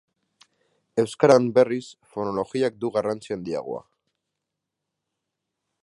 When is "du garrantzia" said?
2.85-3.39